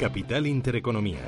Capital 0.00 0.46
Intereconomía. 0.46 1.18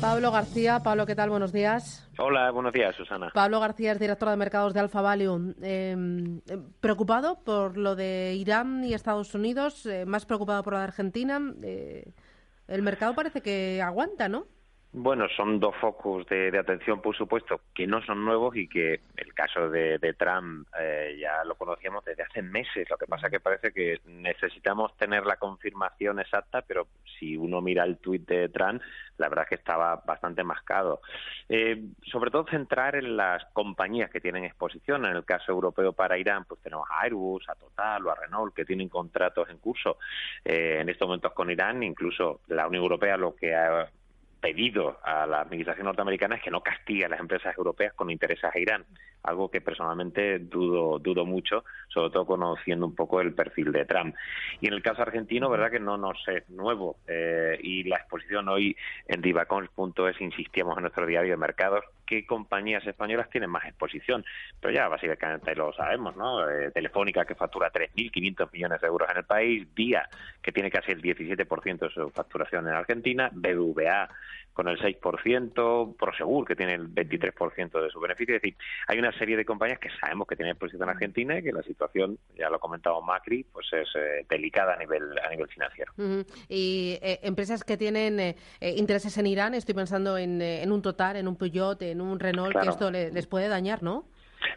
Pablo 0.00 0.32
García. 0.32 0.80
Pablo, 0.82 1.04
¿qué 1.04 1.14
tal? 1.14 1.28
Buenos 1.28 1.52
días. 1.52 2.08
Hola, 2.16 2.50
buenos 2.52 2.72
días, 2.72 2.96
Susana. 2.96 3.30
Pablo 3.34 3.60
García 3.60 3.92
es 3.92 3.98
director 3.98 4.30
de 4.30 4.36
mercados 4.36 4.72
de 4.72 4.80
Alfa 4.80 5.02
Value. 5.02 5.54
Em, 5.60 6.40
¿Preocupado 6.80 7.38
por 7.44 7.76
lo 7.76 7.96
de 7.96 8.34
Irán 8.34 8.82
y 8.82 8.94
Estados 8.94 9.34
Unidos? 9.34 9.84
Eh, 9.84 10.06
¿Más 10.06 10.24
preocupado 10.24 10.62
por 10.62 10.72
lo 10.72 10.78
de 10.78 10.84
Argentina? 10.84 11.38
Eh, 11.62 12.14
el 12.66 12.80
mercado 12.80 13.14
parece 13.14 13.42
que 13.42 13.82
aguanta, 13.82 14.26
¿no? 14.26 14.46
Bueno, 14.96 15.26
son 15.36 15.58
dos 15.58 15.74
focos 15.80 16.24
de, 16.28 16.56
atención, 16.56 17.02
por 17.02 17.16
supuesto, 17.16 17.62
que 17.74 17.84
no 17.84 18.00
son 18.02 18.24
nuevos 18.24 18.54
y 18.54 18.68
que 18.68 19.00
el 19.16 19.34
caso 19.34 19.68
de, 19.68 19.98
Trump 20.16 20.68
eh, 20.78 21.16
ya 21.20 21.42
lo 21.42 21.56
conocíamos 21.56 22.04
desde 22.04 22.22
hace 22.22 22.42
meses. 22.42 22.88
Lo 22.88 22.96
que 22.96 23.08
pasa 23.08 23.28
que 23.28 23.40
parece 23.40 23.72
que 23.72 23.98
necesitamos 24.06 24.96
tener 24.96 25.26
la 25.26 25.36
confirmación 25.36 26.20
exacta, 26.20 26.62
pero 26.62 26.86
si 27.18 27.36
uno 27.36 27.60
mira 27.60 27.82
el 27.82 27.98
tuit 27.98 28.24
de 28.28 28.48
Trump, 28.50 28.82
la 29.18 29.28
verdad 29.28 29.42
es 29.46 29.48
que 29.48 29.54
estaba 29.56 29.96
bastante 29.96 30.44
mascado. 30.44 31.00
Eh, 31.48 31.82
sobre 32.04 32.30
todo 32.30 32.46
centrar 32.48 32.94
en 32.94 33.16
las 33.16 33.44
compañías 33.46 34.10
que 34.10 34.20
tienen 34.20 34.44
exposición. 34.44 35.06
En 35.06 35.16
el 35.16 35.24
caso 35.24 35.50
europeo 35.50 35.92
para 35.92 36.18
Irán, 36.18 36.44
pues 36.44 36.60
tenemos 36.60 36.88
a 36.88 37.02
Airbus, 37.02 37.48
a 37.48 37.56
Total 37.56 38.06
o 38.06 38.12
a 38.12 38.14
Renault 38.14 38.54
que 38.54 38.64
tienen 38.64 38.88
contratos 38.88 39.50
en 39.50 39.58
curso 39.58 39.98
eh, 40.44 40.78
en 40.80 40.88
estos 40.88 41.08
momentos 41.08 41.32
con 41.32 41.50
Irán. 41.50 41.82
Incluso 41.82 42.42
la 42.46 42.68
Unión 42.68 42.84
Europea 42.84 43.16
lo 43.16 43.34
que 43.34 43.56
ha 43.56 43.88
pedido 44.44 44.98
a 45.02 45.26
la 45.26 45.40
administración 45.40 45.86
norteamericana 45.86 46.36
es 46.36 46.42
que 46.42 46.50
no 46.50 46.60
castigue 46.60 47.06
a 47.06 47.08
las 47.08 47.18
empresas 47.18 47.56
europeas 47.56 47.94
con 47.94 48.10
intereses 48.10 48.44
a 48.44 48.58
Irán, 48.58 48.84
algo 49.24 49.50
que 49.50 49.60
personalmente 49.60 50.38
dudo, 50.38 50.98
dudo 50.98 51.24
mucho, 51.24 51.64
sobre 51.88 52.10
todo 52.10 52.26
conociendo 52.26 52.86
un 52.86 52.94
poco 52.94 53.20
el 53.20 53.34
perfil 53.34 53.72
de 53.72 53.84
Trump. 53.84 54.14
Y 54.60 54.68
en 54.68 54.74
el 54.74 54.82
caso 54.82 55.02
argentino, 55.02 55.50
verdad 55.50 55.70
que 55.70 55.80
no 55.80 55.96
nos 55.96 56.16
es 56.28 56.48
nuevo, 56.50 56.96
eh, 57.08 57.58
y 57.62 57.84
la 57.84 57.96
exposición 57.96 58.48
hoy 58.48 58.76
en 59.08 59.22
divacons.es 59.22 60.20
insistíamos 60.20 60.76
en 60.76 60.82
nuestro 60.82 61.06
diario 61.06 61.32
de 61.32 61.36
mercados 61.36 61.84
qué 62.06 62.26
compañías 62.26 62.86
españolas 62.86 63.30
tienen 63.30 63.50
más 63.50 63.64
exposición, 63.64 64.24
pero 64.60 64.74
ya 64.74 64.88
básicamente 64.88 65.54
lo 65.54 65.72
sabemos, 65.72 66.16
¿no? 66.16 66.48
Eh, 66.48 66.70
Telefónica 66.70 67.24
que 67.24 67.34
factura 67.34 67.72
3.500 67.72 68.52
millones 68.52 68.80
de 68.80 68.86
euros 68.86 69.08
en 69.10 69.16
el 69.16 69.24
país, 69.24 69.66
Vía 69.74 70.08
que 70.42 70.52
tiene 70.52 70.70
casi 70.70 70.92
el 70.92 71.00
17% 71.00 71.78
de 71.78 71.90
su 71.90 72.10
facturación 72.10 72.68
en 72.68 72.74
Argentina, 72.74 73.30
BBVA 73.32 74.08
con 74.54 74.68
el 74.68 74.78
6%, 74.78 75.96
Prosegur, 75.96 76.46
que 76.46 76.56
tiene 76.56 76.74
el 76.74 76.88
23% 76.88 77.82
de 77.82 77.90
su 77.90 78.00
beneficio. 78.00 78.36
Es 78.36 78.42
decir, 78.42 78.56
hay 78.86 78.98
una 78.98 79.12
serie 79.18 79.36
de 79.36 79.44
compañías 79.44 79.80
que 79.80 79.90
sabemos 80.00 80.28
que 80.28 80.36
tienen 80.36 80.52
exposición 80.52 80.84
en 80.84 80.88
Argentina 80.90 81.38
y 81.38 81.42
que 81.42 81.52
la 81.52 81.62
situación, 81.62 82.18
ya 82.38 82.48
lo 82.48 82.56
ha 82.56 82.60
comentado 82.60 83.02
Macri, 83.02 83.44
pues 83.44 83.66
es 83.72 83.88
eh, 83.96 84.24
delicada 84.30 84.74
a 84.74 84.78
nivel, 84.78 85.02
a 85.18 85.28
nivel 85.28 85.48
financiero. 85.48 85.92
Y 86.48 86.98
eh, 87.02 87.18
empresas 87.22 87.64
que 87.64 87.76
tienen 87.76 88.20
eh, 88.20 88.36
intereses 88.60 89.18
en 89.18 89.26
Irán, 89.26 89.54
estoy 89.54 89.74
pensando 89.74 90.16
en, 90.16 90.40
en, 90.40 90.70
un 90.70 90.82
Total, 90.82 91.16
en 91.16 91.26
un 91.26 91.36
Peugeot, 91.36 91.82
en 91.82 92.00
un 92.00 92.20
Renault, 92.20 92.56
que 92.56 92.68
esto 92.68 92.90
les 92.90 93.26
puede 93.26 93.48
dañar, 93.48 93.82
¿no? 93.82 94.06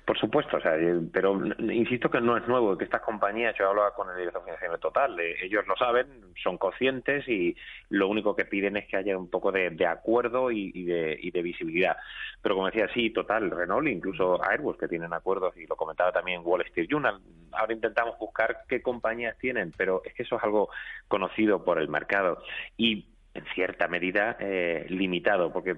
Por 0.07 0.17
supuesto, 0.17 0.55
o 0.55 0.61
sea, 0.61 0.77
pero 1.11 1.37
insisto 1.59 2.09
que 2.09 2.21
no 2.21 2.37
es 2.37 2.47
nuevo, 2.47 2.77
que 2.77 2.85
estas 2.85 3.01
compañías, 3.01 3.53
yo 3.59 3.67
hablaba 3.67 3.93
con 3.93 4.09
el 4.09 4.15
director 4.15 4.41
financiero 4.41 4.77
total, 4.77 5.19
ellos 5.19 5.67
lo 5.67 5.75
saben, 5.75 6.07
son 6.41 6.57
conscientes 6.57 7.27
y 7.27 7.57
lo 7.89 8.07
único 8.07 8.33
que 8.33 8.45
piden 8.45 8.77
es 8.77 8.87
que 8.87 8.95
haya 8.95 9.17
un 9.17 9.29
poco 9.29 9.51
de, 9.51 9.85
acuerdo 9.85 10.49
y, 10.49 10.71
de, 10.85 11.19
y 11.21 11.31
de 11.31 11.41
visibilidad. 11.41 11.97
Pero 12.41 12.55
como 12.55 12.67
decía, 12.67 12.87
sí, 12.93 13.09
total, 13.09 13.51
Renault, 13.51 13.89
incluso 13.89 14.41
Airbus, 14.49 14.77
que 14.77 14.87
tienen 14.87 15.11
acuerdos, 15.11 15.57
y 15.57 15.67
lo 15.67 15.75
comentaba 15.75 16.13
también 16.13 16.39
Wall 16.41 16.61
Street 16.61 16.87
Journal, 16.89 17.19
ahora 17.51 17.73
intentamos 17.73 18.17
buscar 18.17 18.59
qué 18.69 18.81
compañías 18.81 19.37
tienen, 19.39 19.73
pero 19.75 20.01
es 20.05 20.13
que 20.13 20.23
eso 20.23 20.37
es 20.37 20.43
algo 20.45 20.69
conocido 21.09 21.65
por 21.65 21.81
el 21.81 21.89
mercado. 21.89 22.41
Y 22.77 23.09
en 23.33 23.43
cierta 23.53 23.89
medida 23.89 24.37
eh, 24.39 24.85
limitado, 24.87 25.51
porque 25.51 25.75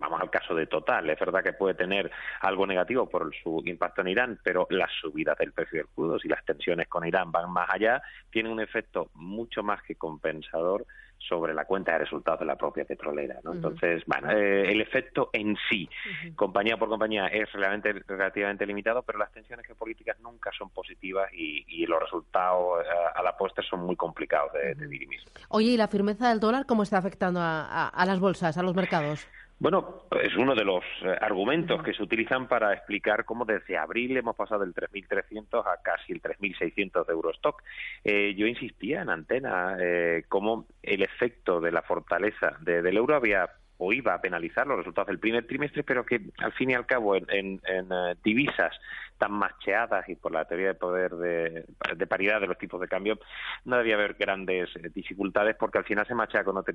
vamos 0.00 0.20
al 0.20 0.30
caso 0.30 0.54
de 0.54 0.66
Total, 0.66 1.08
es 1.08 1.18
verdad 1.18 1.44
que 1.44 1.52
puede 1.52 1.74
tener 1.74 2.10
algo 2.40 2.66
negativo 2.66 3.08
por 3.08 3.30
su 3.42 3.62
impacto 3.66 4.00
en 4.00 4.08
Irán, 4.08 4.40
pero 4.42 4.66
las 4.70 4.90
subidas 5.00 5.38
del 5.38 5.52
precio 5.52 5.78
del 5.78 5.88
crudo, 5.88 6.18
si 6.18 6.28
las 6.28 6.44
tensiones 6.44 6.88
con 6.88 7.06
Irán 7.06 7.30
van 7.30 7.50
más 7.52 7.68
allá, 7.70 8.02
tiene 8.30 8.48
un 8.48 8.60
efecto 8.60 9.10
mucho 9.14 9.62
más 9.62 9.82
que 9.82 9.94
compensador 9.94 10.86
sobre 11.18 11.52
la 11.52 11.66
cuenta 11.66 11.92
de 11.92 11.98
resultados 11.98 12.40
de 12.40 12.46
la 12.46 12.56
propia 12.56 12.84
petrolera. 12.84 13.38
¿no? 13.44 13.52
Entonces, 13.52 14.02
bueno, 14.06 14.30
eh, 14.30 14.72
el 14.72 14.80
efecto 14.80 15.28
en 15.32 15.56
sí, 15.68 15.88
compañía 16.34 16.78
por 16.78 16.88
compañía, 16.88 17.26
es 17.26 17.52
relativamente, 17.52 18.02
relativamente 18.08 18.66
limitado, 18.66 19.02
pero 19.02 19.18
las 19.18 19.30
tensiones 19.30 19.66
geopolíticas 19.66 20.18
nunca 20.20 20.50
son 20.56 20.70
positivas 20.70 21.30
y, 21.32 21.86
los 21.86 22.00
resultados 22.00 22.84
eh, 22.84 22.88
a, 23.14 23.22
la 23.22 23.36
postre 23.36 23.64
son 23.68 23.80
muy 23.80 23.96
complicados 23.96 24.52
de, 24.52 24.86
dirimir. 24.86 25.20
Oye, 25.48 25.70
¿y 25.70 25.76
la 25.76 25.88
firmeza 25.88 26.28
del 26.28 26.38
dólar 26.38 26.66
cómo 26.66 26.84
está 26.84 26.98
afectando 26.98 27.40
a 27.42 28.04
las 28.06 28.20
bolsas, 28.20 28.56
a 28.56 28.62
los 28.62 28.74
mercados? 28.74 29.26
Bueno, 29.60 30.04
es 30.22 30.34
uno 30.38 30.54
de 30.54 30.64
los 30.64 30.82
eh, 31.02 31.14
argumentos 31.20 31.82
que 31.82 31.92
se 31.92 32.02
utilizan 32.02 32.48
para 32.48 32.72
explicar 32.72 33.26
cómo 33.26 33.44
desde 33.44 33.76
abril 33.76 34.16
hemos 34.16 34.34
pasado 34.34 34.62
del 34.62 34.74
3.300 34.74 35.66
a 35.66 35.82
casi 35.82 36.14
el 36.14 36.22
3.600 36.22 37.06
de 37.06 37.12
Eurostock. 37.12 37.62
Eh, 38.02 38.34
yo 38.38 38.46
insistía 38.46 39.02
en 39.02 39.10
antena 39.10 39.76
eh, 39.78 40.24
cómo 40.30 40.66
el 40.82 41.02
efecto 41.02 41.60
de 41.60 41.72
la 41.72 41.82
fortaleza 41.82 42.56
del 42.62 42.96
euro 42.96 43.14
había 43.14 43.50
o 43.82 43.94
iba 43.94 44.12
a 44.12 44.20
penalizar 44.20 44.66
los 44.66 44.76
resultados 44.76 45.08
del 45.08 45.18
primer 45.18 45.46
trimestre, 45.46 45.82
pero 45.82 46.04
que 46.04 46.20
al 46.38 46.52
fin 46.52 46.70
y 46.70 46.74
al 46.74 46.84
cabo 46.84 47.16
en, 47.16 47.24
en, 47.30 47.60
eh, 47.90 48.14
divisas 48.22 48.78
tan 49.16 49.32
macheadas 49.32 50.06
y 50.08 50.16
por 50.16 50.32
la 50.32 50.44
teoría 50.44 50.68
de 50.68 50.74
poder 50.74 51.12
de, 51.12 52.06
paridad 52.06 52.42
de 52.42 52.46
los 52.46 52.58
tipos 52.58 52.78
de 52.80 52.88
cambio 52.88 53.18
no 53.64 53.78
debía 53.78 53.94
haber 53.94 54.14
grandes 54.14 54.68
eh, 54.76 54.90
dificultades 54.94 55.56
porque 55.56 55.78
al 55.78 55.84
final 55.84 56.06
se 56.06 56.14
machea 56.14 56.44
con 56.44 56.58
otro, 56.58 56.74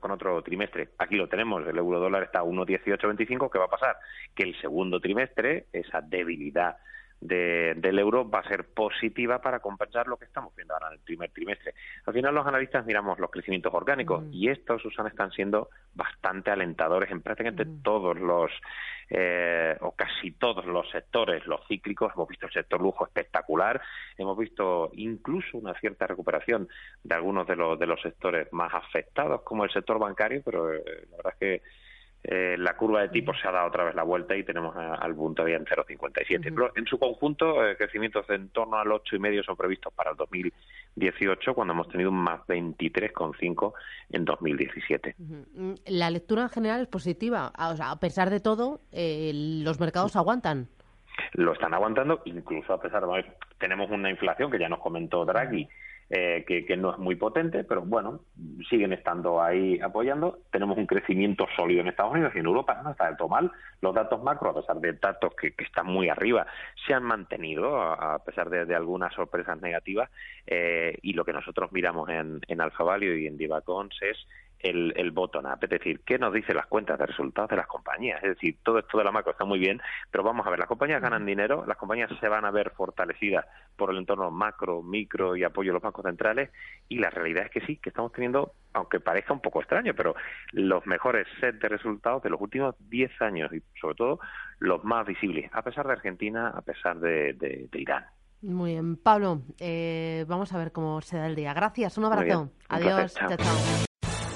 con 0.00 0.10
otro 0.10 0.42
trimestre. 0.42 0.88
Aquí 0.98 1.14
lo 1.14 1.28
tenemos, 1.28 1.64
el 1.66 1.78
euro 1.78 2.00
dólar 2.00 2.24
está 2.24 2.40
a 2.40 2.44
1.1825, 2.44 3.48
¿qué 3.48 3.58
va 3.58 3.66
a 3.66 3.70
pasar? 3.70 3.96
Que 4.34 4.42
el 4.42 4.60
segundo 4.60 4.98
trimestre, 4.98 5.66
esa 5.72 6.00
debilidad 6.00 6.78
del 7.20 7.98
euro 7.98 8.28
va 8.28 8.38
a 8.38 8.48
ser 8.48 8.64
positiva 8.72 9.40
para 9.40 9.60
compensar 9.60 10.06
lo 10.06 10.16
que 10.16 10.24
estamos 10.24 10.54
viendo 10.56 10.74
ahora 10.74 10.88
en 10.88 10.94
el 10.94 11.00
primer 11.00 11.30
trimestre. 11.30 11.74
Al 12.06 12.14
final 12.14 12.34
los 12.34 12.46
analistas 12.46 12.86
miramos 12.86 13.18
los 13.18 13.30
crecimientos 13.30 13.72
orgánicos 13.74 14.22
mm. 14.24 14.32
y 14.32 14.48
estos, 14.48 14.80
Susana, 14.82 15.10
están 15.10 15.30
siendo 15.30 15.68
bastante 15.94 16.50
alentadores 16.50 17.10
en 17.10 17.20
prácticamente 17.20 17.64
mm. 17.66 17.82
todos 17.82 18.18
los 18.18 18.50
eh, 19.10 19.76
o 19.80 19.92
casi 19.92 20.30
todos 20.30 20.64
los 20.64 20.88
sectores, 20.90 21.46
los 21.46 21.60
cíclicos. 21.66 22.12
Hemos 22.14 22.28
visto 22.28 22.46
el 22.46 22.52
sector 22.52 22.80
lujo 22.80 23.04
espectacular, 23.04 23.80
hemos 24.16 24.38
visto 24.38 24.90
incluso 24.94 25.58
una 25.58 25.74
cierta 25.74 26.06
recuperación 26.06 26.68
de 27.02 27.14
algunos 27.14 27.46
de 27.46 27.56
los, 27.56 27.78
de 27.78 27.86
los 27.86 28.00
sectores 28.00 28.50
más 28.52 28.72
afectados, 28.72 29.42
como 29.42 29.64
el 29.64 29.70
sector 29.72 29.98
bancario, 29.98 30.42
pero 30.44 30.72
eh, 30.72 30.82
la 31.10 31.16
verdad 31.16 31.32
es 31.34 31.38
que 31.38 31.62
eh, 32.22 32.56
la 32.58 32.76
curva 32.76 33.00
de 33.00 33.08
tipos 33.08 33.40
se 33.40 33.48
ha 33.48 33.52
dado 33.52 33.68
otra 33.68 33.84
vez 33.84 33.94
la 33.94 34.02
vuelta 34.02 34.36
y 34.36 34.44
tenemos 34.44 34.76
al 34.76 35.14
punto 35.14 35.42
todavía 35.42 35.56
en 35.56 35.64
0,57. 35.64 36.42
Pero 36.42 36.72
en 36.76 36.86
su 36.86 36.98
conjunto, 36.98 37.66
eh, 37.66 37.76
crecimientos 37.76 38.26
de 38.26 38.34
en 38.34 38.48
torno 38.50 38.76
al 38.76 38.88
8,5 38.88 39.44
son 39.44 39.56
previstos 39.56 39.92
para 39.94 40.10
el 40.10 40.16
2018, 40.16 41.54
cuando 41.54 41.72
hemos 41.72 41.88
tenido 41.88 42.10
un 42.10 42.16
más 42.16 42.40
23,5 42.46 43.72
en 44.10 44.24
2017. 44.24 45.14
Mm, 45.16 45.72
la 45.86 46.10
lectura 46.10 46.42
en 46.42 46.48
general 46.50 46.82
es 46.82 46.88
positiva. 46.88 47.52
a 47.54 48.00
pesar 48.00 48.28
de 48.28 48.40
todo, 48.40 48.80
eh, 48.92 49.32
los 49.34 49.80
mercados 49.80 50.14
aguantan. 50.14 50.68
Lo 51.34 51.52
están 51.52 51.74
aguantando, 51.74 52.20
incluso 52.24 52.72
a 52.72 52.80
pesar 52.80 53.06
de... 53.06 53.24
Tenemos 53.58 53.90
una 53.90 54.10
inflación 54.10 54.50
que 54.50 54.58
ya 54.58 54.68
nos 54.68 54.80
comentó 54.80 55.24
Draghi. 55.24 55.68
Eh, 56.12 56.44
que, 56.44 56.76
no 56.76 56.90
es 56.90 56.98
muy 56.98 57.14
potente, 57.14 57.62
pero 57.62 57.82
bueno, 57.82 58.22
siguen 58.68 58.92
estando 58.92 59.40
ahí 59.40 59.78
apoyando. 59.80 60.40
Tenemos 60.50 60.76
un 60.76 60.86
crecimiento 60.86 61.46
sólido 61.54 61.82
en 61.82 61.86
Estados 61.86 62.12
Unidos 62.12 62.32
y 62.34 62.40
en 62.40 62.46
Europa 62.46 62.80
no 62.82 62.90
está 62.90 63.06
del 63.06 63.16
todo 63.16 63.28
mal. 63.28 63.52
Los 63.80 63.94
datos 63.94 64.20
macro, 64.20 64.50
a 64.50 64.54
pesar 64.56 64.80
de 64.80 64.94
datos 64.94 65.32
que, 65.40 65.54
están 65.58 65.86
muy 65.86 66.08
arriba, 66.08 66.48
se 66.84 66.94
han 66.94 67.04
mantenido 67.04 67.80
a, 67.80 68.24
pesar 68.24 68.50
de, 68.50 68.74
algunas 68.74 69.14
sorpresas 69.14 69.60
negativas. 69.60 70.10
Eh, 70.48 70.98
y 71.00 71.12
lo 71.12 71.24
que 71.24 71.32
nosotros 71.32 71.70
miramos 71.70 72.08
en, 72.08 72.40
en 72.48 72.60
Alfa 72.60 72.82
Value 72.82 73.16
y 73.16 73.28
en 73.28 73.36
Divacons 73.36 73.96
es 74.02 74.18
el, 74.62 74.92
el 74.96 75.10
bottom 75.10 75.46
up, 75.46 75.58
es 75.62 75.70
decir, 75.70 76.00
qué 76.04 76.18
nos 76.18 76.32
dicen 76.32 76.56
las 76.56 76.66
cuentas 76.66 76.98
de 76.98 77.06
resultados 77.06 77.50
de 77.50 77.56
las 77.56 77.66
compañías. 77.66 78.22
Es 78.22 78.30
decir, 78.30 78.58
todo 78.62 78.78
esto 78.78 78.98
de 78.98 79.04
la 79.04 79.12
macro 79.12 79.32
está 79.32 79.44
muy 79.44 79.58
bien, 79.58 79.80
pero 80.10 80.24
vamos 80.24 80.46
a 80.46 80.50
ver, 80.50 80.58
las 80.58 80.68
compañías 80.68 81.00
ganan 81.00 81.26
dinero, 81.26 81.64
las 81.66 81.76
compañías 81.76 82.10
se 82.20 82.28
van 82.28 82.44
a 82.44 82.50
ver 82.50 82.70
fortalecidas 82.70 83.46
por 83.76 83.90
el 83.90 83.98
entorno 83.98 84.30
macro, 84.30 84.82
micro 84.82 85.36
y 85.36 85.44
apoyo 85.44 85.70
de 85.70 85.74
los 85.74 85.82
bancos 85.82 86.04
centrales, 86.04 86.50
y 86.88 86.98
la 86.98 87.10
realidad 87.10 87.44
es 87.44 87.50
que 87.50 87.60
sí, 87.66 87.76
que 87.76 87.90
estamos 87.90 88.12
teniendo, 88.12 88.52
aunque 88.72 89.00
parezca 89.00 89.32
un 89.32 89.40
poco 89.40 89.60
extraño, 89.60 89.94
pero 89.94 90.14
los 90.52 90.86
mejores 90.86 91.26
set 91.40 91.60
de 91.60 91.68
resultados 91.68 92.22
de 92.22 92.30
los 92.30 92.40
últimos 92.40 92.74
10 92.90 93.22
años 93.22 93.52
y 93.52 93.62
sobre 93.80 93.94
todo 93.94 94.20
los 94.58 94.84
más 94.84 95.06
visibles, 95.06 95.50
a 95.52 95.62
pesar 95.62 95.86
de 95.86 95.92
Argentina, 95.92 96.48
a 96.48 96.62
pesar 96.62 96.98
de, 97.00 97.32
de, 97.34 97.68
de 97.70 97.80
Irán. 97.80 98.04
Muy 98.42 98.72
bien. 98.72 98.96
Pablo, 98.96 99.42
eh, 99.58 100.24
vamos 100.26 100.52
a 100.52 100.58
ver 100.58 100.72
cómo 100.72 101.00
se 101.02 101.18
da 101.18 101.26
el 101.26 101.34
día. 101.34 101.52
Gracias, 101.52 101.98
un 101.98 102.06
abrazo. 102.06 102.50
Adiós. 102.68 103.14
Chao, 103.14 103.36
chao. 103.36 103.89